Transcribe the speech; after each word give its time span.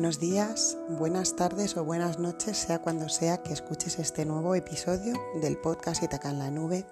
Buenos 0.00 0.18
días, 0.18 0.78
buenas 0.88 1.36
tardes 1.36 1.76
o 1.76 1.84
buenas 1.84 2.18
noches, 2.18 2.56
sea 2.56 2.78
cuando 2.78 3.10
sea 3.10 3.42
que 3.42 3.52
escuches 3.52 3.98
este 3.98 4.24
nuevo 4.24 4.54
episodio 4.54 5.12
del 5.42 5.58
podcast 5.58 6.02
Itaca 6.02 6.30
en 6.30 6.38
la 6.38 6.50
Nube. 6.50 6.86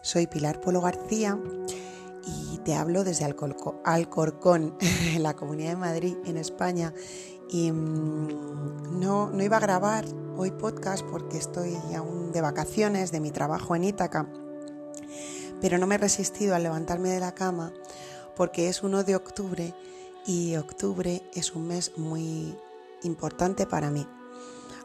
Soy 0.00 0.26
Pilar 0.26 0.60
Polo 0.60 0.80
García 0.80 1.38
y 2.26 2.58
te 2.64 2.74
hablo 2.74 3.04
desde 3.04 3.26
Alcorcón, 3.26 4.76
en 4.80 5.22
la 5.22 5.34
Comunidad 5.34 5.70
de 5.70 5.76
Madrid, 5.76 6.16
en 6.24 6.36
España. 6.36 6.92
Y 7.48 7.70
mm, 7.70 8.98
no, 8.98 9.30
no 9.30 9.44
iba 9.44 9.58
a 9.58 9.60
grabar 9.60 10.04
hoy 10.36 10.50
podcast 10.50 11.06
porque 11.06 11.38
estoy 11.38 11.76
aún 11.96 12.32
de 12.32 12.40
vacaciones 12.40 13.12
de 13.12 13.20
mi 13.20 13.30
trabajo 13.30 13.76
en 13.76 13.84
Ítaca, 13.84 14.28
pero 15.60 15.78
no 15.78 15.86
me 15.86 15.94
he 15.94 15.98
resistido 15.98 16.56
a 16.56 16.58
levantarme 16.58 17.08
de 17.08 17.20
la 17.20 17.36
cama 17.36 17.72
porque 18.34 18.68
es 18.68 18.82
1 18.82 19.04
de 19.04 19.14
octubre 19.14 19.74
y 20.26 20.56
octubre 20.56 21.22
es 21.34 21.54
un 21.54 21.68
mes 21.68 21.92
muy 21.96 22.56
importante 23.02 23.66
para 23.66 23.90
mí. 23.90 24.06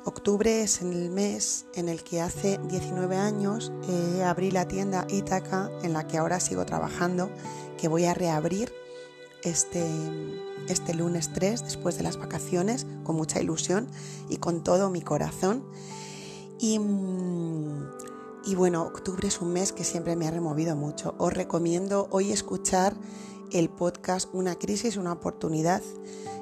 Octubre 0.03 0.63
es 0.63 0.81
el 0.81 1.09
mes 1.09 1.65
en 1.75 1.87
el 1.87 2.03
que 2.03 2.21
hace 2.21 2.59
19 2.69 3.15
años 3.15 3.71
eh, 3.87 4.23
abrí 4.23 4.49
la 4.49 4.67
tienda 4.67 5.05
Ítaca 5.09 5.69
en 5.83 5.93
la 5.93 6.07
que 6.07 6.17
ahora 6.17 6.39
sigo 6.39 6.65
trabajando, 6.65 7.29
que 7.77 7.87
voy 7.87 8.05
a 8.05 8.13
reabrir 8.13 8.73
este, 9.43 9.85
este 10.67 10.93
lunes 10.93 11.31
3 11.33 11.63
después 11.63 11.97
de 11.97 12.03
las 12.03 12.17
vacaciones 12.17 12.87
con 13.03 13.15
mucha 13.15 13.41
ilusión 13.41 13.87
y 14.29 14.37
con 14.37 14.63
todo 14.63 14.89
mi 14.89 15.01
corazón. 15.01 15.63
Y, 16.59 16.79
mm, 16.79 17.89
y 18.45 18.55
bueno, 18.55 18.83
octubre 18.83 19.27
es 19.27 19.39
un 19.39 19.53
mes 19.53 19.71
que 19.71 19.83
siempre 19.83 20.15
me 20.15 20.27
ha 20.27 20.31
removido 20.31 20.75
mucho. 20.75 21.13
Os 21.19 21.31
recomiendo 21.31 22.07
hoy 22.09 22.31
escuchar 22.31 22.95
el 23.51 23.69
podcast 23.69 24.29
Una 24.33 24.55
crisis, 24.55 24.97
una 24.97 25.13
oportunidad 25.13 25.81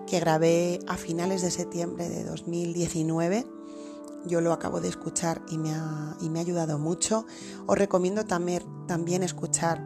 que 0.08 0.20
grabé 0.20 0.80
a 0.88 0.98
finales 0.98 1.42
de 1.42 1.52
septiembre 1.52 2.10
de 2.10 2.24
2019. 2.24 3.46
Yo 4.26 4.42
lo 4.42 4.54
acabo 4.54 4.82
de 4.82 4.90
escuchar 4.90 5.42
y 5.50 5.58
me 5.58 5.74
ha, 5.74 6.18
y 6.22 6.30
me 6.30 6.40
ha 6.40 6.42
ayudado 6.42 6.78
mucho. 6.80 7.26
Os 7.68 7.78
recomiendo 7.78 8.26
también, 8.26 8.64
también 8.88 9.24
escuchar 9.24 9.84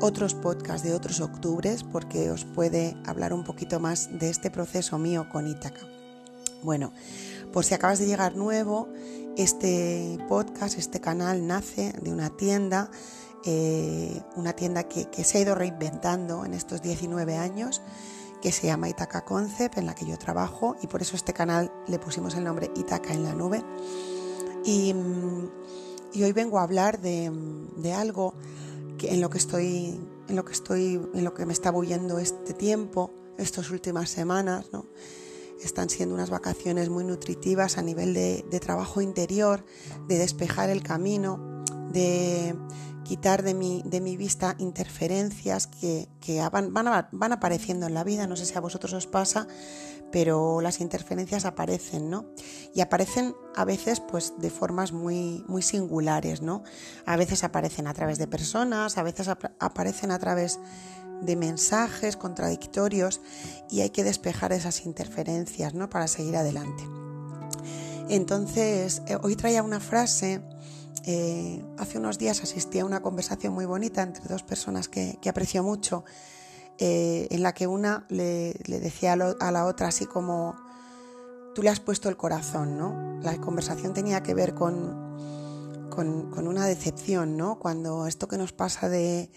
otros 0.00 0.34
podcasts 0.34 0.86
de 0.86 0.94
otros 0.94 1.20
octubres 1.20 1.84
porque 1.84 2.30
os 2.30 2.44
puede 2.44 2.96
hablar 3.04 3.32
un 3.32 3.44
poquito 3.44 3.80
más 3.80 4.08
de 4.18 4.30
este 4.30 4.50
proceso 4.50 4.98
mío 4.98 5.28
con 5.30 5.46
Ítaca. 5.46 5.80
Bueno, 6.62 6.92
por 7.52 7.64
si 7.64 7.74
acabas 7.74 7.98
de 7.98 8.06
llegar 8.06 8.36
nuevo, 8.36 8.88
este 9.36 10.18
podcast, 10.28 10.78
este 10.78 11.00
canal 11.00 11.46
nace 11.46 11.92
de 12.02 12.12
una 12.12 12.30
tienda 12.36 12.90
eh, 13.44 14.22
una 14.36 14.52
tienda 14.52 14.84
que, 14.84 15.08
se 15.24 15.38
ha 15.38 15.40
ido 15.40 15.54
reinventando 15.54 16.44
en 16.44 16.52
estos 16.52 16.82
19 16.82 17.36
años, 17.36 17.80
que 18.42 18.52
se 18.52 18.66
llama 18.66 18.88
Itaca 18.88 19.24
Concept, 19.24 19.78
en 19.78 19.86
la 19.86 19.94
que 19.94 20.06
yo 20.06 20.18
trabajo, 20.18 20.76
y 20.82 20.86
por 20.86 21.00
eso 21.00 21.16
este 21.16 21.32
canal 21.32 21.72
le 21.86 21.98
pusimos 21.98 22.34
el 22.34 22.44
nombre 22.44 22.70
Itaca 22.76 23.14
en 23.14 23.24
la 23.24 23.34
nube. 23.34 23.64
Y, 24.64 24.92
mm, 24.92 25.50
hoy 26.22 26.32
vengo 26.32 26.58
a 26.58 26.64
hablar 26.64 27.00
de, 27.00 27.32
algo 27.94 28.34
que 28.98 29.14
en 29.14 29.22
lo 29.22 29.30
que 29.30 29.38
estoy, 29.38 29.98
en 30.28 30.36
lo 30.36 30.44
que 30.44 30.52
estoy, 30.52 31.00
en 31.14 31.24
lo 31.24 31.32
que 31.32 31.46
me 31.46 31.54
está 31.54 31.70
bulliendo 31.70 32.18
este 32.18 32.52
tiempo, 32.52 33.10
estas 33.38 33.70
últimas 33.70 34.10
semanas, 34.10 34.66
¿no? 34.70 34.86
Están 35.62 35.88
siendo 35.88 36.14
unas 36.14 36.30
vacaciones 36.30 36.90
muy 36.90 37.04
nutritivas 37.04 37.78
a 37.78 37.82
nivel 37.82 38.12
de 38.14 38.60
trabajo 38.60 39.00
interior, 39.00 39.64
de 40.08 40.18
despejar 40.18 40.70
el 40.70 40.82
camino, 40.82 41.64
de 41.92 42.54
quitar 43.04 43.42
de 43.42 43.54
mi, 43.54 43.82
de 43.84 44.00
mi 44.00 44.16
vista 44.16 44.54
interferencias 44.58 45.66
que, 45.66 46.08
van, 46.52 46.72
van, 46.72 47.32
apareciendo 47.32 47.86
en 47.86 47.94
la 47.94 48.04
vida, 48.04 48.26
no 48.26 48.36
sé 48.36 48.46
si 48.46 48.54
a 48.56 48.60
vosotros 48.60 48.92
os 48.92 49.06
pasa, 49.06 49.46
pero 50.12 50.60
las 50.60 50.80
interferencias 50.80 51.44
aparecen, 51.44 52.10
¿no? 52.10 52.26
Y 52.74 52.80
aparecen 52.80 53.34
a 53.54 53.64
veces 53.64 54.00
pues 54.00 54.34
de 54.38 54.50
formas 54.50 54.92
muy, 54.92 55.44
muy 55.46 55.62
singulares, 55.62 56.42
¿no? 56.42 56.62
A 57.06 57.16
veces 57.16 57.44
aparecen 57.44 57.86
a 57.86 57.94
través 57.94 58.18
de 58.18 58.26
personas, 58.26 58.98
a 58.98 59.02
veces 59.02 59.28
aparecen 59.28 60.10
a 60.10 60.18
través 60.18 60.58
de 61.22 61.36
mensajes 61.36 62.16
contradictorios 62.16 63.20
y 63.70 63.82
hay 63.82 63.90
que 63.90 64.04
despejar 64.04 64.52
esas 64.52 64.84
interferencias, 64.86 65.74
¿no? 65.74 65.90
Para 65.90 66.08
seguir 66.08 66.36
adelante. 66.36 66.84
Entonces, 68.08 69.02
eh, 69.06 69.16
hoy 69.22 69.36
traía 69.36 69.62
una 69.62 69.78
frase 69.78 70.42
eh, 71.06 71.64
hace 71.78 71.98
unos 71.98 72.18
días 72.18 72.42
asistí 72.42 72.78
a 72.78 72.84
una 72.84 73.00
conversación 73.00 73.52
muy 73.52 73.64
bonita 73.64 74.02
entre 74.02 74.24
dos 74.28 74.42
personas 74.42 74.88
que, 74.88 75.18
aprecio 75.28 75.62
mucho, 75.62 76.04
eh, 76.78 77.28
en 77.30 77.42
la 77.42 77.54
que 77.54 77.66
una 77.66 78.06
le, 78.08 78.54
decía 78.66 79.12
a, 79.12 79.50
la 79.50 79.66
otra 79.66 79.88
así 79.88 80.06
como, 80.06 80.56
tú 81.54 81.62
le 81.62 81.70
has 81.70 81.80
puesto 81.80 82.08
el 82.08 82.16
corazón, 82.16 82.76
¿no? 82.76 83.18
La 83.22 83.36
conversación 83.38 83.94
tenía 83.94 84.22
que 84.22 84.34
ver 84.34 84.54
con, 84.54 85.10
con, 85.90 86.46
una 86.46 86.66
decepción, 86.66 87.36
¿no? 87.36 87.58
Cuando 87.58 88.06
esto 88.06 88.28
que 88.28 88.38
nos 88.38 88.52
pasa 88.52 88.88
de, 88.88 89.30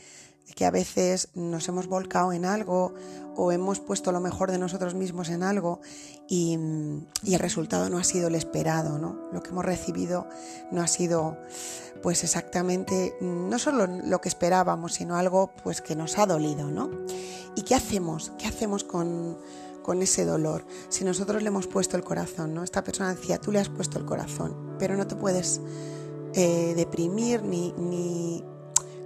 que 0.56 0.66
a 0.66 0.72
veces 0.72 1.30
nos 1.34 1.68
hemos 1.68 1.88
volcado 1.88 2.34
en 2.34 2.46
algo 2.46 2.94
o 3.36 3.52
hemos 3.52 3.80
puesto 3.80 4.12
lo 4.12 4.20
mejor 4.20 4.52
de 4.52 4.59
nosotros 4.59 4.94
mismos 4.94 5.30
en 5.30 5.44
algo 5.44 5.81
y, 6.28 6.54
el 6.54 7.40
resultado 7.40 7.90
no 7.90 7.98
ha 7.98 8.04
sido 8.04 8.28
el 8.28 8.36
esperado, 8.36 9.00
¿no? 9.00 9.30
Lo 9.31 9.42
que 9.42 9.50
hemos 9.50 9.66
recibido 9.66 10.28
no 10.72 10.81
ha 10.81 10.88
sido 10.88 11.38
pues 12.02 12.24
exactamente 12.24 13.16
no 13.22 13.58
solo 13.58 13.88
lo 13.88 14.20
que 14.20 14.30
esperábamos, 14.30 14.94
sino 14.94 15.16
algo 15.16 15.52
pues 15.64 15.81
que 15.81 15.96
nos 15.96 16.18
ha 16.20 16.26
dolido, 16.26 16.70
¿no? 16.70 16.92
¿Y 17.56 17.64
qué 17.64 17.75
hacemos? 17.75 18.34
¿Qué 18.38 18.48
hacemos 18.48 18.84
con, 18.84 19.38
ese 20.02 20.25
dolor? 20.25 20.66
Si 20.90 21.06
nosotros 21.06 21.42
le 21.42 21.48
hemos 21.48 21.68
puesto 21.68 21.98
el 21.98 22.04
corazón, 22.04 22.54
¿no? 22.54 22.64
Esta 22.64 22.84
persona 22.84 23.16
decía, 23.16 23.40
tú 23.40 23.52
le 23.52 23.60
has 23.60 23.70
puesto 23.70 23.98
el 23.98 24.06
corazón, 24.06 24.75
pero 24.78 24.98
no 24.98 25.08
te 25.08 25.16
puedes 25.16 25.62
eh, 26.34 26.74
deprimir 26.75 27.44
ni, 27.44 27.74
ni 27.78 28.44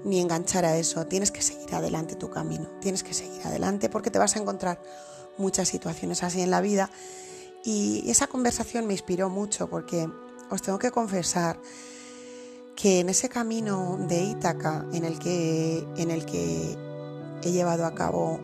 ni 0.08 0.20
enganchar 0.22 0.66
a 0.66 0.78
eso. 0.78 1.06
Tienes 1.06 1.32
que 1.32 1.42
seguir 1.42 1.76
adelante 1.76 2.16
tu 2.16 2.30
camino. 2.30 2.68
Tienes 2.82 3.04
que 3.04 3.14
seguir 3.14 3.42
adelante 3.46 3.90
porque 3.90 4.10
te 4.10 4.18
vas 4.18 4.36
a 4.36 4.40
encontrar 4.40 4.82
muchas 5.38 5.68
situaciones 5.68 6.24
así 6.24 6.42
en 6.42 6.50
la 6.50 6.62
vida. 6.62 6.90
Y 7.64 8.10
esa 8.10 8.28
conversación 8.28 8.88
me 8.88 8.94
inspiró 8.94 9.30
mucho 9.30 9.70
porque 9.70 10.10
os 10.50 10.62
tengo 10.62 10.80
que 10.80 10.92
confesar 10.92 11.60
que 12.76 13.02
en 13.02 13.10
ese 13.10 13.28
camino 13.28 13.98
de 14.08 14.24
Ítaca 14.24 14.86
en 14.94 15.04
el 15.04 15.20
que, 15.20 15.86
en 15.98 16.12
el 16.12 16.26
que 16.26 16.78
he 17.44 17.52
llevado 17.52 17.86
a 17.86 17.94
cabo 17.94 18.40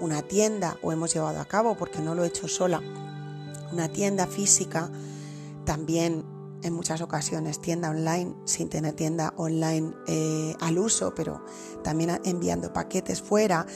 una 0.00 0.22
tienda 0.22 0.78
o 0.82 0.92
hemos 0.92 1.12
llevado 1.12 1.40
a 1.40 1.44
cabo 1.44 1.76
porque 1.76 1.98
no 1.98 2.14
lo 2.14 2.24
he 2.24 2.28
hecho 2.28 2.48
sola, 2.48 2.80
una 3.72 3.88
tienda 3.88 4.26
física, 4.26 4.90
también 5.64 6.24
en 6.66 6.74
muchas 6.74 7.00
ocasiones 7.00 7.60
tienda 7.60 7.90
online 7.90 8.34
sin 8.44 8.68
tener 8.68 8.94
tienda 8.94 9.32
online 9.36 9.92
eh, 10.06 10.54
al 10.60 10.78
uso, 10.78 11.14
pero 11.14 11.44
también 11.82 12.20
enviando 12.24 12.72
paquetes 12.72 13.22
fuera. 13.22 13.66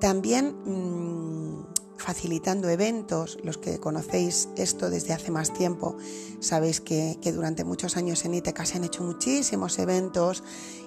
También 0.00 0.56
mm, 0.64 1.66
facilitando 1.96 2.68
eventos, 2.68 3.38
los 3.42 3.56
que 3.58 3.78
conocéis 3.78 4.48
esto 4.56 4.90
desde 4.90 5.14
hace 5.14 5.30
más 5.30 5.52
tiempo, 5.52 5.96
sabéis 6.40 6.80
que, 6.80 7.18
durante 7.32 7.64
muchos 7.64 7.96
años 7.96 8.24
en 8.24 8.34
ITECA 8.34 8.66
se 8.66 8.76
han 8.76 8.84
hecho 8.84 9.02
muchísimos 9.02 9.78
eventos 9.78 10.42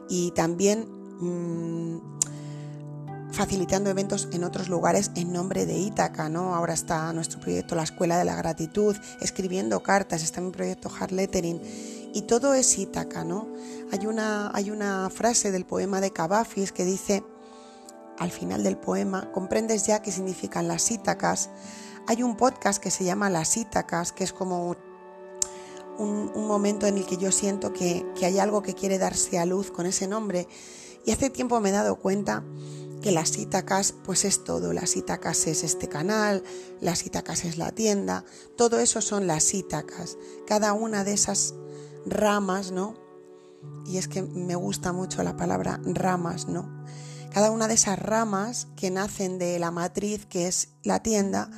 y 0.09 0.31
también... 0.31 0.87
Mm, 1.19 2.17
facilitando 3.37 3.91
eventos 3.91 4.27
en 4.31 4.43
otros 4.43 4.67
lugares 4.67 5.11
en 5.13 5.31
nombre 5.31 5.67
de 5.67 5.77
Ítaca, 5.77 6.27
¿no? 6.27 6.55
Ahora 6.55 6.73
está 6.73 7.13
nuestro 7.13 7.39
proyecto 7.39 7.75
La 7.75 7.83
Escuela 7.83 8.17
de 8.17 8.25
la 8.25 8.35
Gratitud, 8.35 8.97
escribiendo 9.21 9.83
cartas, 9.83 10.23
está 10.23 10.41
mi 10.41 10.49
proyecto 10.49 10.89
Hard 10.89 11.11
Lettering 11.11 11.61
y 12.15 12.23
todo 12.23 12.55
es 12.55 12.75
Ítaca, 12.79 13.23
¿no? 13.23 13.47
Hay 13.91 14.07
una, 14.07 14.49
hay 14.55 14.71
una 14.71 15.11
frase 15.11 15.51
del 15.51 15.67
poema 15.67 16.01
de 16.01 16.11
Cavafis 16.11 16.71
que 16.71 16.83
dice 16.83 17.23
al 18.17 18.31
final 18.31 18.63
del 18.63 18.75
poema, 18.75 19.31
comprendes 19.31 19.85
ya 19.85 20.01
qué 20.01 20.11
significan 20.11 20.67
las 20.67 20.89
Ítacas. 20.89 21.51
Hay 22.07 22.23
un 22.23 22.37
podcast 22.37 22.81
que 22.81 22.89
se 22.89 23.03
llama 23.03 23.29
Las 23.29 23.55
Ítacas, 23.55 24.13
que 24.13 24.23
es 24.23 24.33
como 24.33 24.75
un, 25.99 26.31
momento 26.47 26.87
en 26.87 26.97
el 26.97 27.05
que 27.05 27.17
yo 27.17 27.31
siento 27.31 27.71
que, 27.71 28.03
que 28.17 28.25
hay 28.25 28.39
algo 28.39 28.63
que 28.63 28.73
quiere 28.73 28.97
darse 28.97 29.37
a 29.37 29.45
luz 29.45 29.69
con 29.69 29.85
ese 29.85 30.07
nombre. 30.07 30.47
Y 31.05 31.11
hace 31.11 31.29
tiempo 31.29 31.59
me 31.59 31.69
he 31.69 31.71
dado 31.71 31.97
cuenta 31.97 32.43
que 33.01 33.11
las 33.11 33.37
Ítacas 33.37 33.93
pues 34.03 34.25
es 34.25 34.43
todo, 34.43 34.73
las 34.73 34.95
Ítacas 34.95 35.47
es 35.47 35.63
este 35.63 35.87
canal, 35.87 36.43
las 36.81 37.05
Ítacas 37.05 37.45
es 37.45 37.57
la 37.57 37.71
tienda, 37.71 38.25
todo 38.55 38.79
eso 38.79 39.01
son 39.01 39.27
las 39.27 39.53
Ítacas, 39.53 40.17
cada 40.45 40.73
una 40.73 41.03
de 41.03 41.13
esas 41.13 41.53
ramas, 42.05 42.71
¿no? 42.71 42.95
Y 43.85 43.97
es 43.97 44.07
que 44.07 44.21
me 44.21 44.55
gusta 44.55 44.93
mucho 44.93 45.23
la 45.23 45.37
palabra 45.37 45.79
ramas, 45.85 46.47
¿no? 46.47 46.85
Cada 47.33 47.51
una 47.51 47.67
de 47.67 47.75
esas 47.75 47.99
ramas 47.99 48.67
que 48.75 48.89
nacen 48.89 49.37
de 49.37 49.59
la 49.59 49.71
matriz 49.71 50.25
que 50.25 50.47
es 50.47 50.69
la 50.83 51.03
tienda, 51.03 51.49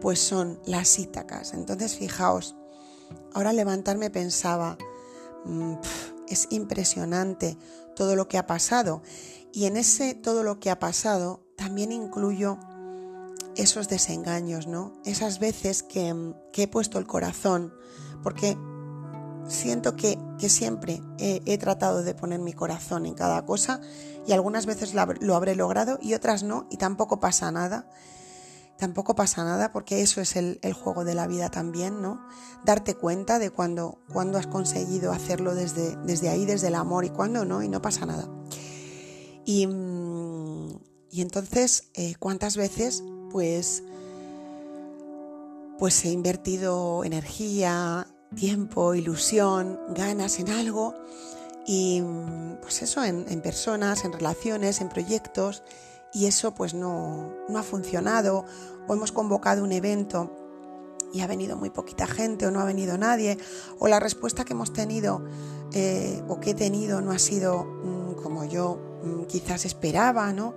pues 0.00 0.18
son 0.18 0.60
las 0.66 0.98
Ítacas. 0.98 1.54
Entonces, 1.54 1.96
fijaos, 1.96 2.56
ahora 3.32 3.52
levantarme 3.52 4.10
pensaba, 4.10 4.76
mm, 5.44 5.74
es 6.28 6.48
impresionante 6.50 7.56
todo 7.94 8.16
lo 8.16 8.28
que 8.28 8.38
ha 8.38 8.46
pasado 8.46 9.02
y 9.52 9.66
en 9.66 9.76
ese 9.76 10.14
todo 10.14 10.42
lo 10.42 10.58
que 10.58 10.70
ha 10.70 10.78
pasado 10.78 11.46
también 11.56 11.92
incluyo 11.92 12.58
esos 13.56 13.88
desengaños, 13.88 14.66
¿no? 14.66 14.94
Esas 15.04 15.38
veces 15.38 15.82
que, 15.82 16.14
he 16.54 16.68
puesto 16.68 16.98
el 16.98 17.06
corazón, 17.06 17.74
porque 18.22 18.56
siento 19.46 19.96
que, 19.96 20.18
siempre 20.38 21.02
he, 21.18 21.58
tratado 21.58 22.02
de 22.02 22.14
poner 22.14 22.40
mi 22.40 22.52
corazón 22.52 23.06
en 23.06 23.14
cada 23.14 23.44
cosa 23.44 23.80
y 24.26 24.32
algunas 24.32 24.66
veces 24.66 24.94
lo 24.94 25.34
habré 25.36 25.54
logrado 25.54 25.98
y 26.00 26.14
otras 26.14 26.42
no 26.42 26.66
y 26.70 26.78
tampoco 26.78 27.20
pasa 27.20 27.50
nada. 27.52 27.88
Tampoco 28.78 29.14
pasa 29.14 29.44
nada 29.44 29.70
porque 29.70 30.02
eso 30.02 30.20
es 30.20 30.34
el, 30.34 30.58
juego 30.72 31.04
de 31.04 31.14
la 31.14 31.28
vida 31.28 31.50
también, 31.50 32.02
¿no? 32.02 32.26
Darte 32.64 32.96
cuenta 32.96 33.38
de 33.38 33.50
cuando, 33.50 34.00
cuando 34.12 34.38
has 34.38 34.48
conseguido 34.48 35.12
hacerlo 35.12 35.54
desde, 35.54 35.96
desde 35.98 36.30
ahí, 36.30 36.46
desde 36.46 36.68
el 36.68 36.74
amor 36.74 37.04
y 37.04 37.10
cuando 37.10 37.44
no, 37.44 37.62
y 37.62 37.68
no 37.68 37.80
pasa 37.80 38.06
nada. 38.06 38.26
Y, 39.44 39.66
y 41.10 41.20
entonces, 41.20 41.88
eh, 41.94 42.14
¿cuántas 42.18 42.56
veces 42.56 43.02
pues, 43.30 43.82
pues 45.78 46.04
he 46.04 46.10
invertido 46.10 47.04
energía, 47.04 48.06
tiempo, 48.34 48.94
ilusión, 48.94 49.78
ganas 49.90 50.38
en 50.38 50.50
algo 50.50 50.94
y 51.66 52.02
pues 52.60 52.82
eso 52.82 53.04
en, 53.04 53.24
personas, 53.40 54.04
en 54.04 54.12
relaciones, 54.12 54.80
en 54.80 54.88
proyectos 54.88 55.62
y 56.12 56.26
eso 56.26 56.54
pues 56.54 56.74
no, 56.74 57.32
no, 57.48 57.58
ha 57.58 57.62
funcionado 57.62 58.44
o 58.88 58.94
hemos 58.94 59.12
convocado 59.12 59.62
un 59.62 59.72
evento 59.72 60.30
y 61.12 61.20
ha 61.20 61.26
venido 61.26 61.56
muy 61.56 61.70
poquita 61.70 62.06
gente 62.06 62.46
o 62.46 62.50
no 62.50 62.60
ha 62.60 62.64
venido 62.64 62.98
nadie 62.98 63.38
o 63.78 63.86
la 63.86 64.00
respuesta 64.00 64.44
que 64.44 64.54
hemos 64.54 64.72
tenido 64.72 65.24
eh, 65.72 66.22
o 66.28 66.40
que 66.40 66.50
he 66.50 66.54
tenido 66.54 67.00
no 67.00 67.12
ha 67.12 67.18
sido 67.18 67.64
mm, 67.64 68.14
como 68.22 68.44
yo 68.44 68.76
mm, 68.76 68.91
quizás 69.28 69.64
esperaba, 69.64 70.32
¿no? 70.32 70.54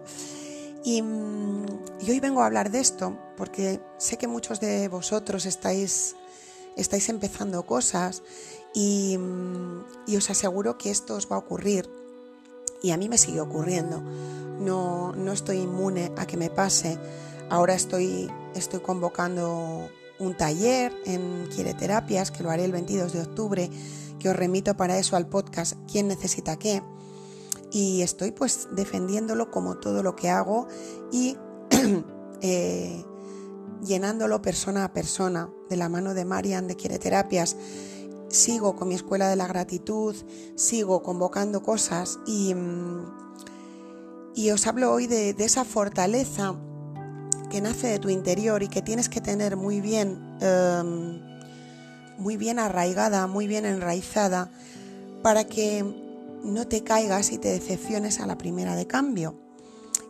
Mm, 0.85 1.65
y, 1.99 2.11
hoy 2.11 2.19
vengo 2.19 2.41
a 2.41 2.45
hablar 2.45 2.69
de 2.69 2.79
esto 2.79 3.17
porque 3.37 3.81
sé 3.97 4.17
que 4.17 4.27
muchos 4.27 4.59
de 4.59 4.87
vosotros 4.87 5.45
estáis, 5.45 6.15
estáis 6.75 7.09
empezando 7.09 7.65
cosas 7.65 8.21
y, 8.73 9.17
mm, 9.17 9.85
y, 10.07 10.17
os 10.17 10.29
aseguro 10.29 10.77
que 10.77 10.91
esto 10.91 11.15
os 11.15 11.29
va 11.29 11.37
a 11.37 11.39
ocurrir. 11.39 11.89
Y 12.83 12.91
a 12.91 12.97
mí 12.97 13.09
me 13.09 13.17
sigue 13.17 13.41
ocurriendo. 13.41 14.01
No, 14.59 15.13
no 15.13 15.31
estoy 15.31 15.57
inmune 15.57 16.11
a 16.17 16.27
que 16.27 16.37
me 16.37 16.49
pase. 16.49 16.99
Ahora 17.49 17.73
estoy, 17.73 18.29
estoy 18.53 18.79
convocando 18.79 19.89
un 20.19 20.37
taller 20.37 20.93
en 21.05 21.47
Quiere 21.53 21.73
Terapias, 21.73 22.31
que 22.31 22.43
lo 22.43 22.51
haré 22.51 22.65
el 22.65 22.71
22 22.71 23.11
de 23.11 23.21
octubre, 23.21 23.69
que 24.19 24.29
os 24.29 24.35
remito 24.35 24.77
para 24.77 24.97
eso 24.97 25.15
al 25.15 25.27
podcast 25.27 25.73
¿Quién 25.91 26.07
necesita 26.07 26.57
qué? 26.57 26.81
Y 27.75 28.03
estoy 28.03 28.31
pues 28.31 28.69
defendiéndolo 28.71 29.51
como 29.51 29.75
todo 29.75 30.01
lo 30.01 30.15
que 30.15 30.29
hago 30.29 30.65
y 31.11 31.35
eh, 32.41 33.03
llenándolo 33.83 34.41
persona 34.41 34.85
a 34.85 34.93
persona 34.93 35.49
de 35.69 35.75
la 35.75 35.89
mano 35.89 36.13
de 36.13 36.23
Marian 36.23 36.69
de 36.69 36.77
Quiere 36.77 36.99
Terapias. 36.99 37.57
Sigo 38.29 38.77
con 38.77 38.87
mi 38.87 38.95
escuela 38.95 39.27
de 39.27 39.35
la 39.35 39.45
gratitud, 39.47 40.15
sigo 40.55 41.03
convocando 41.03 41.63
cosas 41.63 42.17
y, 42.25 42.53
mm, 42.55 43.13
y 44.35 44.51
os 44.51 44.65
hablo 44.67 44.93
hoy 44.93 45.07
de, 45.07 45.35
esa 45.37 45.65
fortaleza 45.65 46.55
que 47.51 47.59
nace 47.59 47.87
de 47.87 47.99
tu 47.99 48.09
interior 48.09 48.63
y 48.63 48.69
que 48.69 48.83
tienes 48.83 49.09
que 49.09 49.19
tener 49.19 49.57
muy 49.57 49.81
bien, 49.81 50.37
em, 50.39 51.19
muy 52.19 52.37
bien 52.37 52.57
arraigada, 52.57 53.27
muy 53.27 53.47
bien 53.47 53.65
enraizada 53.65 54.49
para 55.21 55.43
que 55.43 56.04
no 56.45 56.67
te 56.67 56.83
caigas 56.83 57.31
y 57.31 57.37
te 57.37 57.49
decepciones 57.49 58.19
a 58.19 58.27
la 58.27 58.37
primera 58.37 58.75
de 58.75 58.87
cambio. 58.87 59.35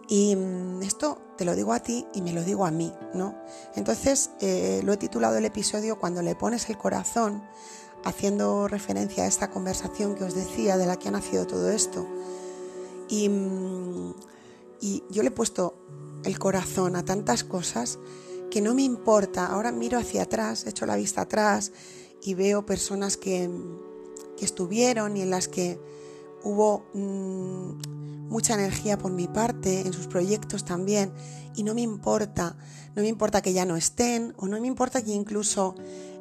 Y 0.08 0.36
mm, 0.36 0.84
esto 0.84 1.18
te 1.38 1.46
lo 1.46 1.56
digo 1.56 1.74
a 1.74 1.80
ti 1.80 2.06
y 2.14 2.22
me 2.22 2.34
lo 2.34 2.44
digo 2.44 2.66
a 2.66 2.72
mí, 2.72 2.94
¿no? 3.14 3.36
Entonces 3.76 4.32
eh, 4.40 4.82
lo 4.84 4.94
he 4.94 4.98
titulado 4.98 5.38
el 5.38 5.46
episodio 5.46 6.00
Cuando 6.00 6.22
le 6.22 6.36
pones 6.36 6.70
el 6.70 6.78
corazón, 6.78 7.44
haciendo 8.04 8.68
referencia 8.68 9.24
a 9.24 9.28
esta 9.28 9.50
conversación 9.50 10.16
que 10.16 10.26
os 10.26 10.36
decía 10.36 10.78
de 10.78 10.86
la 10.86 10.98
que 10.98 11.08
ha 11.08 11.12
nacido 11.12 11.48
todo 11.48 11.72
esto. 11.72 12.08
Y, 13.10 13.30
mm, 13.30 14.14
y 14.82 15.04
yo 15.10 15.24
le 15.24 15.30
he 15.30 15.32
puesto 15.32 15.76
el 16.24 16.38
corazón 16.38 16.96
a 16.96 17.06
tantas 17.06 17.44
cosas 17.44 17.98
que 18.52 18.62
no 18.62 18.74
me 18.74 18.84
importa. 18.84 19.48
Ahora 19.48 19.72
miro 19.72 19.98
hacia 19.98 20.24
atrás, 20.24 20.66
echo 20.68 20.86
la 20.86 20.96
vista 20.96 21.22
atrás 21.22 21.72
y 22.22 22.36
veo 22.36 22.66
personas 22.66 23.18
que, 23.18 23.50
que 24.38 24.46
estuvieron 24.46 25.18
y 25.18 25.22
en 25.22 25.30
las 25.30 25.48
que 25.48 25.80
hubo 26.46 26.86
mm, 26.94 28.30
mucha 28.30 28.54
energía 28.54 28.98
por 28.98 29.12
mi 29.12 29.28
parte 29.28 29.82
en 29.82 29.92
sus 29.92 30.08
proyectos 30.08 30.64
también 30.64 31.12
y 31.56 31.64
no 31.64 31.74
me 31.74 31.82
importa, 31.82 32.56
no 32.96 33.02
me 33.02 33.08
importa 33.08 33.42
que 33.42 33.52
ya 33.52 33.66
no 33.66 33.76
estén 33.76 34.34
o 34.38 34.48
no 34.48 34.60
me 34.62 34.68
importa 34.68 35.02
que 35.02 35.12
incluso 35.12 35.76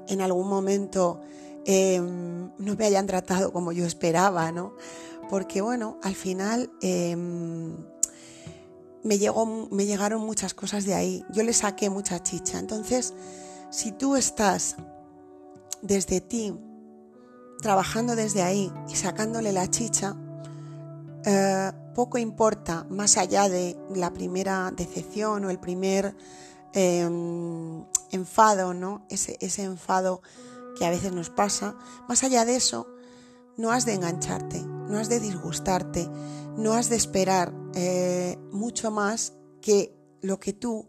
en 0.08 0.20
algún 0.20 0.48
momento 0.48 1.20
em, 1.64 2.50
no 2.58 2.76
me 2.76 2.84
hayan 2.84 3.06
tratado 3.06 3.52
como 3.52 3.72
yo 3.72 3.86
esperaba, 3.86 4.50
¿no? 4.50 4.74
Porque 5.30 5.60
bueno, 5.60 5.98
al 6.02 6.14
final 6.14 6.70
em, 6.82 7.76
me, 9.02 9.18
me 9.70 9.86
llegaron 9.86 10.20
muchas 10.22 10.54
cosas 10.54 10.84
de 10.84 10.94
ahí, 10.94 11.24
yo 11.32 11.42
le 11.42 11.52
saqué 11.52 11.90
mucha 11.90 12.22
chicha. 12.22 12.58
Entonces, 12.58 13.14
si 13.70 13.92
tú 13.92 14.16
estás 14.16 14.76
desde 15.82 16.20
ti 16.20 16.54
trabajando 17.64 18.14
desde 18.14 18.42
ahí 18.42 18.70
y 18.90 18.94
sacándole 18.94 19.50
la 19.50 19.70
chicha, 19.70 20.14
eh, 21.24 21.72
poco 21.94 22.18
importa 22.18 22.84
más 22.90 23.16
allá 23.16 23.48
de 23.48 23.74
la 23.94 24.12
primera 24.12 24.70
decepción 24.70 25.46
o 25.46 25.48
el 25.48 25.58
primer 25.58 26.14
em, 26.74 27.82
enfado, 28.10 28.74
¿no? 28.74 29.06
Ese, 29.08 29.38
ese 29.40 29.62
enfado 29.62 30.20
que 30.78 30.84
a 30.84 30.90
veces 30.90 31.12
nos 31.12 31.30
pasa, 31.30 31.74
más 32.06 32.22
allá 32.22 32.44
de 32.44 32.56
eso, 32.56 32.86
no 33.56 33.72
has 33.72 33.86
de 33.86 33.94
engancharte, 33.94 34.60
no 34.62 34.98
has 34.98 35.08
de 35.08 35.20
disgustarte, 35.20 36.06
no 36.58 36.74
has 36.74 36.90
de 36.90 36.96
esperar 36.96 37.54
eh, 37.74 38.36
mucho 38.52 38.90
más 38.90 39.32
que 39.62 39.96
lo 40.20 40.38
que 40.38 40.52
tú 40.52 40.86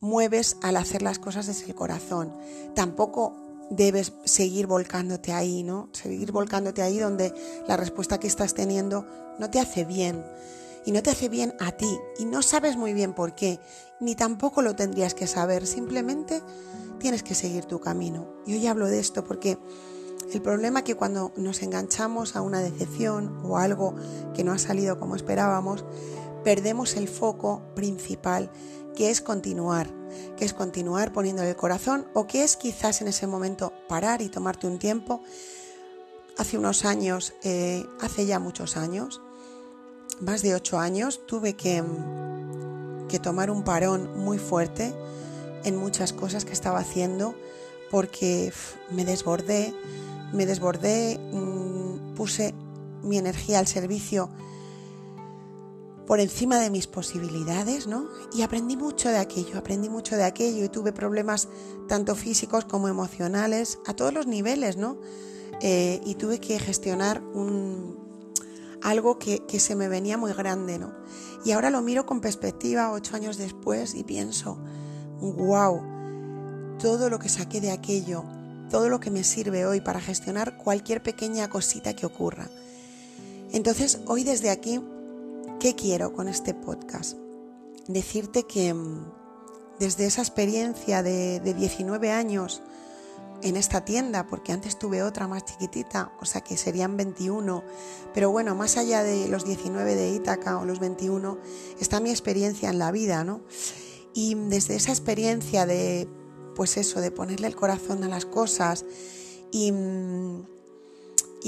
mueves 0.00 0.58
al 0.60 0.76
hacer 0.76 1.00
las 1.00 1.18
cosas 1.18 1.46
desde 1.46 1.64
el 1.64 1.74
corazón. 1.74 2.36
Tampoco 2.74 3.47
debes 3.70 4.12
seguir 4.24 4.66
volcándote 4.66 5.32
ahí, 5.32 5.62
¿no? 5.62 5.88
Seguir 5.92 6.32
volcándote 6.32 6.82
ahí 6.82 6.98
donde 6.98 7.32
la 7.66 7.76
respuesta 7.76 8.18
que 8.18 8.26
estás 8.26 8.54
teniendo 8.54 9.06
no 9.38 9.50
te 9.50 9.60
hace 9.60 9.84
bien. 9.84 10.24
Y 10.84 10.92
no 10.92 11.02
te 11.02 11.10
hace 11.10 11.28
bien 11.28 11.54
a 11.60 11.72
ti. 11.72 11.98
Y 12.18 12.24
no 12.24 12.42
sabes 12.42 12.76
muy 12.76 12.94
bien 12.94 13.12
por 13.12 13.34
qué. 13.34 13.60
Ni 14.00 14.14
tampoco 14.14 14.62
lo 14.62 14.74
tendrías 14.74 15.14
que 15.14 15.26
saber. 15.26 15.66
Simplemente 15.66 16.42
tienes 16.98 17.22
que 17.22 17.34
seguir 17.34 17.64
tu 17.66 17.80
camino. 17.80 18.26
Y 18.46 18.54
hoy 18.54 18.66
hablo 18.66 18.86
de 18.86 18.98
esto 18.98 19.24
porque 19.24 19.58
el 20.32 20.42
problema 20.42 20.80
es 20.80 20.84
que 20.84 20.94
cuando 20.94 21.32
nos 21.36 21.62
enganchamos 21.62 22.36
a 22.36 22.42
una 22.42 22.60
decepción 22.60 23.40
o 23.44 23.58
algo 23.58 23.94
que 24.34 24.44
no 24.44 24.52
ha 24.52 24.58
salido 24.58 24.98
como 24.98 25.16
esperábamos, 25.16 25.84
perdemos 26.48 26.96
el 26.96 27.08
foco 27.08 27.60
principal 27.74 28.50
que 28.96 29.10
es 29.10 29.20
continuar, 29.20 29.86
que 30.38 30.46
es 30.46 30.54
continuar 30.54 31.12
poniéndole 31.12 31.50
el 31.50 31.56
corazón 31.56 32.08
o 32.14 32.26
que 32.26 32.42
es 32.42 32.56
quizás 32.56 33.02
en 33.02 33.08
ese 33.08 33.26
momento 33.26 33.74
parar 33.86 34.22
y 34.22 34.30
tomarte 34.30 34.66
un 34.66 34.78
tiempo. 34.78 35.20
Hace 36.38 36.56
unos 36.56 36.86
años, 36.86 37.34
eh, 37.42 37.84
hace 38.00 38.24
ya 38.24 38.38
muchos 38.38 38.78
años, 38.78 39.20
más 40.22 40.40
de 40.40 40.54
ocho 40.54 40.78
años, 40.78 41.26
tuve 41.26 41.52
que, 41.52 41.84
que 43.10 43.18
tomar 43.18 43.50
un 43.50 43.62
parón 43.62 44.18
muy 44.18 44.38
fuerte 44.38 44.94
en 45.64 45.76
muchas 45.76 46.14
cosas 46.14 46.46
que 46.46 46.54
estaba 46.54 46.78
haciendo 46.78 47.34
porque 47.90 48.54
me 48.90 49.04
desbordé, 49.04 49.74
me 50.32 50.46
desbordé, 50.46 51.18
mm, 51.30 52.14
puse 52.14 52.54
mi 53.02 53.18
energía 53.18 53.58
al 53.58 53.66
servicio 53.66 54.30
por 56.08 56.20
encima 56.20 56.58
de 56.58 56.70
mis 56.70 56.86
posibilidades, 56.86 57.86
¿no? 57.86 58.08
Y 58.32 58.40
aprendí 58.40 58.78
mucho 58.78 59.10
de 59.10 59.18
aquello, 59.18 59.58
aprendí 59.58 59.90
mucho 59.90 60.16
de 60.16 60.24
aquello 60.24 60.64
y 60.64 60.70
tuve 60.70 60.90
problemas 60.90 61.48
tanto 61.86 62.14
físicos 62.14 62.64
como 62.64 62.88
emocionales 62.88 63.78
a 63.86 63.92
todos 63.92 64.14
los 64.14 64.26
niveles, 64.26 64.78
¿no? 64.78 64.96
Eh, 65.60 66.00
y 66.06 66.14
tuve 66.14 66.40
que 66.40 66.58
gestionar 66.58 67.22
un, 67.22 67.98
algo 68.80 69.18
que, 69.18 69.44
que, 69.44 69.60
se 69.60 69.76
me 69.76 69.88
venía 69.88 70.16
muy 70.16 70.32
grande, 70.32 70.78
¿no? 70.78 70.94
Y 71.44 71.52
ahora 71.52 71.68
lo 71.68 71.82
miro 71.82 72.06
con 72.06 72.22
perspectiva 72.22 72.90
ocho 72.90 73.14
años 73.14 73.36
después 73.36 73.94
y 73.94 74.02
pienso, 74.02 74.58
wow, 75.20 75.82
todo 76.78 77.10
lo 77.10 77.18
que 77.18 77.28
saqué 77.28 77.60
de 77.60 77.70
aquello, 77.70 78.24
todo 78.70 78.88
lo 78.88 78.98
que 78.98 79.10
me 79.10 79.24
sirve 79.24 79.66
hoy 79.66 79.82
para 79.82 80.00
gestionar 80.00 80.56
cualquier 80.56 81.02
pequeña 81.02 81.50
cosita 81.50 81.94
que 81.94 82.06
ocurra. 82.06 82.48
Entonces, 83.52 84.00
hoy 84.06 84.24
desde 84.24 84.48
aquí 84.48 84.80
¿Qué 85.60 85.74
quiero 85.74 86.12
con 86.12 86.28
este 86.28 86.54
podcast? 86.54 87.18
Decirte 87.88 88.44
que 88.44 88.72
mm, 88.72 89.10
desde 89.80 90.06
esa 90.06 90.22
experiencia 90.22 91.02
de, 91.02 91.40
19 91.40 92.12
años 92.12 92.62
en 93.42 93.56
esta 93.56 93.84
tienda, 93.84 94.28
porque 94.28 94.52
antes 94.52 94.78
tuve 94.78 95.02
otra 95.02 95.26
más 95.26 95.44
chiquitita, 95.46 96.12
o 96.20 96.26
sea 96.26 96.42
que 96.42 96.56
serían 96.56 96.96
21, 96.96 97.64
pero 98.14 98.30
bueno, 98.30 98.54
más 98.54 98.76
allá 98.76 99.02
de 99.02 99.26
los 99.26 99.44
19 99.44 99.96
de 99.96 100.10
Ítaca 100.10 100.58
o 100.58 100.64
los 100.64 100.78
21, 100.78 101.38
está 101.80 101.98
mi 101.98 102.10
experiencia 102.10 102.70
en 102.70 102.78
la 102.78 102.92
vida, 102.92 103.24
¿no? 103.24 103.40
Y 104.14 104.36
desde 104.36 104.76
esa 104.76 104.92
experiencia 104.92 105.66
de, 105.66 106.08
pues 106.54 106.76
eso, 106.76 107.00
de 107.00 107.10
ponerle 107.10 107.48
el 107.48 107.56
corazón 107.56 108.04
a 108.04 108.08
las 108.08 108.26
cosas 108.26 108.84
y, 109.50 109.72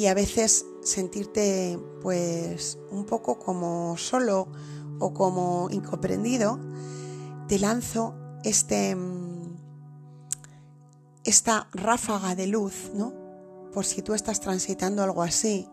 y 0.01 0.07
a 0.07 0.15
veces 0.15 0.65
sentirte 0.83 1.79
pues 2.01 2.79
un 2.91 3.05
poco 3.05 3.39
como 3.39 3.99
solo 3.99 4.49
o 4.99 5.13
como 5.13 5.69
incomprendido, 5.71 6.59
te 7.49 7.59
lanzo 7.59 8.15
este, 8.43 8.97
esta 11.23 11.69
ráfaga 11.75 12.35
de 12.35 12.47
luz, 12.47 12.91
¿no? 12.95 13.13
Por 13.75 13.85
si 13.85 14.01
tú 14.01 14.15
estás 14.15 14.41
transitando 14.41 15.03
algo 15.03 15.23
así, 15.23 15.69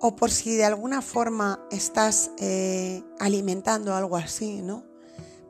o 0.00 0.16
por 0.16 0.32
si 0.32 0.56
de 0.56 0.64
alguna 0.64 1.00
forma 1.00 1.60
estás 1.70 2.32
eh, 2.38 3.04
alimentando 3.20 3.94
algo 3.94 4.16
así, 4.16 4.60
¿no? 4.60 4.82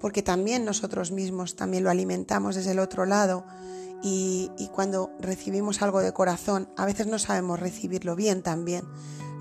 Porque 0.03 0.23
también 0.23 0.67
nosotros 0.67 1.13
mismos 1.13 1.57
también 1.57 1.83
lo 1.83 1.89
alimentamos 1.89 2.57
desde 2.57 2.73
el 2.73 2.79
otro 2.79 3.07
lado 3.07 3.47
y, 4.03 4.51
cuando 4.73 5.11
recibimos 5.19 5.83
algo 5.83 6.01
de 6.01 6.13
corazón 6.13 6.69
a 6.77 6.85
veces 6.85 7.07
no 7.07 7.19
sabemos 7.19 7.59
recibirlo 7.59 8.15
bien 8.15 8.43
también, 8.43 8.85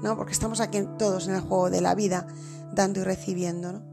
¿no? 0.02 0.16
Porque 0.16 0.32
estamos 0.32 0.60
aquí 0.60 0.82
todos 0.98 1.28
en 1.28 1.36
el 1.36 1.42
juego 1.42 1.70
de 1.70 1.82
la 1.82 1.94
vida 1.96 2.28
dando 2.74 3.02
y 3.02 3.04
recibiendo, 3.04 3.74
¿no? 3.74 3.84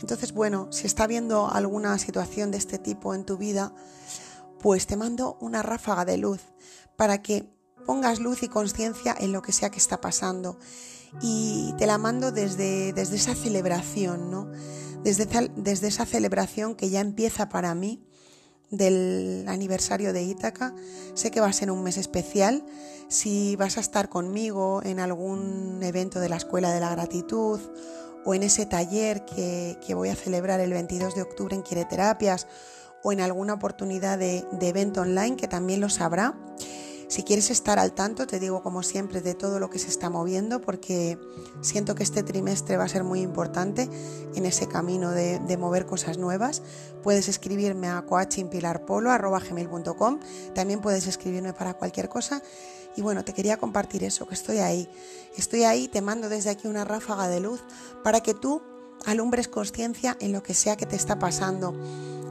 Entonces, 0.00 0.32
bueno, 0.32 0.68
si 0.70 0.86
está 0.86 1.04
habiendo 1.04 1.50
alguna 1.50 1.98
situación 1.98 2.50
de 2.50 2.58
este 2.58 2.78
tipo 2.78 3.14
en 3.14 3.24
tu 3.24 3.36
vida, 3.36 3.74
pues 4.60 4.86
te 4.86 4.96
mando 4.96 5.38
una 5.40 5.62
ráfaga 5.62 6.04
de 6.04 6.18
luz 6.18 6.40
para 6.96 7.22
que 7.22 7.48
pongas 7.86 8.20
luz 8.20 8.42
y 8.42 8.48
conciencia 8.48 9.14
en 9.18 9.32
lo 9.32 9.42
que 9.42 9.52
sea 9.52 9.70
que 9.70 9.78
está 9.78 10.00
pasando. 10.00 10.58
Y 11.22 11.72
te 11.78 11.86
la 11.86 11.98
mando 11.98 12.32
desde, 12.32 12.92
desde 12.92 13.16
esa 13.16 13.34
celebración, 13.34 14.30
¿no? 14.30 14.50
Desde, 15.02 15.26
desde 15.56 15.88
esa 15.88 16.04
celebración 16.04 16.74
que 16.74 16.90
ya 16.90 17.00
empieza 17.00 17.48
para 17.48 17.74
mí 17.74 18.06
del 18.70 19.44
aniversario 19.48 20.12
de 20.12 20.22
Ítaca. 20.22 20.74
Sé 21.14 21.30
que 21.30 21.40
va 21.40 21.46
a 21.46 21.52
ser 21.52 21.70
un 21.70 21.82
mes 21.82 21.96
especial. 21.96 22.64
Si 23.08 23.56
vas 23.56 23.76
a 23.76 23.80
estar 23.80 24.08
conmigo 24.08 24.82
en 24.84 24.98
algún 24.98 25.80
evento 25.82 26.20
de 26.20 26.28
la 26.28 26.36
Escuela 26.36 26.72
de 26.72 26.80
la 26.80 26.90
Gratitud 26.90 27.60
o 28.24 28.34
en 28.34 28.42
ese 28.42 28.66
taller 28.66 29.24
que, 29.24 29.94
voy 29.94 30.08
a 30.08 30.16
celebrar 30.16 30.60
el 30.60 30.72
22 30.72 31.14
de 31.14 31.22
octubre 31.22 31.54
en 31.54 31.62
Quiereterapias 31.62 32.48
o 33.04 33.12
en 33.12 33.20
alguna 33.20 33.54
oportunidad 33.54 34.18
de, 34.18 34.44
de 34.50 34.68
evento 34.68 35.02
online 35.02 35.36
que 35.36 35.46
también 35.46 35.80
lo 35.80 35.88
sabrá. 35.88 36.34
Si 37.08 37.22
quieres 37.22 37.50
estar 37.50 37.78
al 37.78 37.92
tanto, 37.92 38.26
te 38.26 38.40
digo 38.40 38.64
como 38.64 38.82
siempre 38.82 39.20
de 39.20 39.34
todo 39.34 39.60
lo 39.60 39.70
que 39.70 39.78
se 39.78 39.86
está 39.88 40.10
moviendo 40.10 40.60
porque 40.60 41.20
siento 41.60 41.94
que 41.94 42.02
este 42.02 42.24
trimestre 42.24 42.76
va 42.76 42.82
a 42.84 42.88
ser 42.88 43.04
muy 43.04 43.20
importante 43.20 43.88
en 44.34 44.44
ese 44.44 44.66
camino 44.66 45.12
de, 45.12 45.56
mover 45.56 45.86
cosas 45.86 46.18
nuevas. 46.18 46.62
Puedes 47.04 47.28
escribirme 47.28 47.86
a 47.88 48.02
coachingpilarpolo.com, 48.02 50.18
también 50.52 50.80
puedes 50.80 51.06
escribirme 51.06 51.52
para 51.52 51.74
cualquier 51.74 52.08
cosa. 52.08 52.42
Y 52.96 53.02
bueno, 53.02 53.24
te 53.24 53.34
quería 53.34 53.56
compartir 53.56 54.02
eso, 54.02 54.26
que 54.26 54.34
estoy 54.34 54.58
ahí. 54.58 54.90
Estoy 55.36 55.62
ahí, 55.62 55.86
te 55.86 56.00
mando 56.00 56.28
desde 56.28 56.50
aquí 56.50 56.66
una 56.66 56.84
ráfaga 56.84 57.28
de 57.28 57.38
luz 57.38 57.62
para 58.02 58.20
que 58.20 58.34
tú 58.34 58.62
alumbres 59.04 59.46
conciencia 59.46 60.16
en 60.18 60.32
lo 60.32 60.42
que 60.42 60.54
sea 60.54 60.76
que 60.76 60.86
te 60.86 60.96
está 60.96 61.20
pasando. 61.20 61.72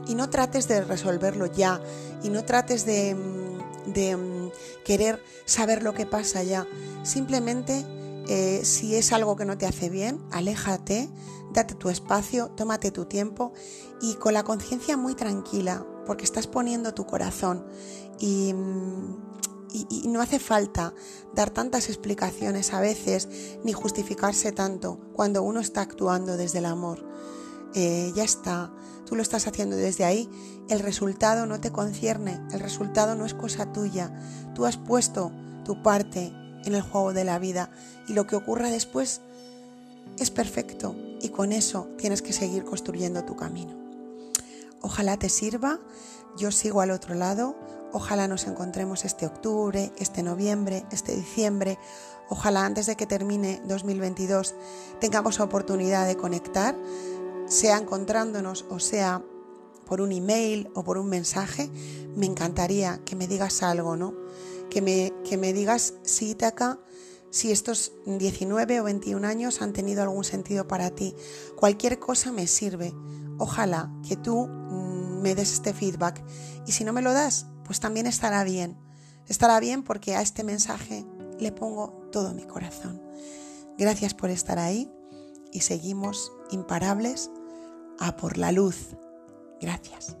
Y 0.06 0.14
no 0.14 0.28
trates 0.28 0.68
de 0.68 0.82
resolverlo 0.82 1.46
ya, 1.46 1.80
y 2.22 2.28
no 2.28 2.44
trates 2.44 2.84
de 2.84 3.14
mm, 3.14 3.88
mm, 3.88 4.35
querer 4.84 5.22
saber 5.44 5.82
lo 5.82 5.94
que 5.94 6.06
pasa 6.06 6.42
ya. 6.42 6.66
Simplemente, 7.02 7.84
eh, 8.28 8.60
si 8.64 8.96
es 8.96 9.12
algo 9.12 9.36
que 9.36 9.44
no 9.44 9.56
te 9.56 9.66
hace 9.66 9.88
bien, 9.88 10.20
aléjate, 10.30 11.08
date 11.52 11.74
tu 11.74 11.88
espacio, 11.88 12.50
tómate 12.50 12.90
tu 12.90 13.06
tiempo 13.06 13.52
y 14.00 14.14
con 14.14 14.34
la 14.34 14.44
conciencia 14.44 14.96
muy 14.96 15.14
tranquila, 15.14 15.86
porque 16.06 16.24
estás 16.24 16.46
poniendo 16.46 16.94
tu 16.94 17.06
corazón 17.06 17.66
y, 18.18 18.52
mm, 18.52 19.36
no 20.06 20.22
hace 20.22 20.38
falta 20.38 20.94
dar 21.34 21.50
tantas 21.50 21.88
explicaciones 21.88 22.72
a 22.72 22.80
veces 22.80 23.28
ni 23.62 23.74
justificarse 23.74 24.52
tanto 24.52 24.98
cuando 25.12 25.42
uno 25.42 25.60
está 25.60 25.82
actuando 25.82 26.36
desde 26.38 26.60
el 26.60 26.66
amor. 26.66 27.04
Eh, 27.74 28.12
ya 28.14 28.24
está, 28.24 28.70
tú 29.06 29.16
lo 29.16 29.22
estás 29.22 29.46
haciendo 29.46 29.76
desde 29.76 30.04
ahí, 30.04 30.28
el 30.68 30.80
resultado 30.80 31.46
no 31.46 31.60
te 31.60 31.70
concierne, 31.70 32.40
el 32.52 32.60
resultado 32.60 33.14
no 33.14 33.26
es 33.26 33.34
cosa 33.34 33.72
tuya, 33.72 34.10
tú 34.54 34.66
has 34.66 34.76
puesto 34.76 35.30
tu 35.64 35.82
parte 35.82 36.32
en 36.64 36.74
el 36.74 36.82
juego 36.82 37.12
de 37.12 37.24
la 37.24 37.38
vida 37.38 37.70
y 38.08 38.14
lo 38.14 38.26
que 38.26 38.36
ocurra 38.36 38.70
después 38.70 39.20
es 40.18 40.30
perfecto 40.30 40.94
y 41.20 41.28
con 41.30 41.52
eso 41.52 41.88
tienes 41.98 42.22
que 42.22 42.32
seguir 42.32 42.64
construyendo 42.64 43.24
tu 43.24 43.36
camino. 43.36 43.74
Ojalá 44.80 45.16
te 45.16 45.28
sirva, 45.28 45.78
yo 46.36 46.50
sigo 46.50 46.80
al 46.80 46.90
otro 46.90 47.14
lado, 47.14 47.56
ojalá 47.92 48.28
nos 48.28 48.46
encontremos 48.46 49.04
este 49.04 49.26
octubre, 49.26 49.92
este 49.98 50.22
noviembre, 50.22 50.84
este 50.90 51.14
diciembre, 51.14 51.78
ojalá 52.28 52.64
antes 52.64 52.86
de 52.86 52.96
que 52.96 53.06
termine 53.06 53.60
2022 53.66 54.54
tengamos 55.00 55.40
oportunidad 55.40 56.06
de 56.06 56.16
conectar 56.16 56.74
sea 57.46 57.78
encontrándonos 57.78 58.66
o 58.70 58.78
sea 58.78 59.22
por 59.86 60.00
un 60.00 60.12
email 60.12 60.68
o 60.74 60.84
por 60.84 60.98
un 60.98 61.08
mensaje, 61.08 61.70
me 62.16 62.26
encantaría 62.26 63.00
que 63.04 63.16
me 63.16 63.28
digas 63.28 63.62
algo, 63.62 63.96
¿no? 63.96 64.14
Que 64.68 64.82
me, 64.82 65.12
que 65.24 65.36
me 65.36 65.52
digas 65.52 65.94
si 66.02 66.30
Itaca, 66.30 66.80
si 67.30 67.52
estos 67.52 67.92
19 68.04 68.80
o 68.80 68.84
21 68.84 69.26
años 69.26 69.62
han 69.62 69.72
tenido 69.72 70.02
algún 70.02 70.24
sentido 70.24 70.66
para 70.66 70.90
ti. 70.90 71.14
Cualquier 71.56 71.98
cosa 71.98 72.32
me 72.32 72.46
sirve. 72.46 72.94
Ojalá 73.38 73.92
que 74.06 74.16
tú 74.16 74.46
mm, 74.46 75.20
me 75.22 75.34
des 75.34 75.52
este 75.52 75.72
feedback. 75.72 76.24
Y 76.66 76.72
si 76.72 76.82
no 76.82 76.92
me 76.92 77.02
lo 77.02 77.12
das, 77.12 77.46
pues 77.64 77.78
también 77.78 78.06
estará 78.06 78.42
bien. 78.42 78.76
Estará 79.28 79.60
bien 79.60 79.82
porque 79.82 80.16
a 80.16 80.22
este 80.22 80.44
mensaje 80.44 81.06
le 81.38 81.52
pongo 81.52 82.08
todo 82.10 82.32
mi 82.32 82.44
corazón. 82.44 83.02
Gracias 83.78 84.14
por 84.14 84.30
estar 84.30 84.58
ahí 84.58 84.90
y 85.52 85.60
seguimos 85.60 86.32
imparables 86.50 87.30
a 87.98 88.16
por 88.16 88.38
la 88.38 88.52
luz. 88.52 88.96
Gracias. 89.60 90.16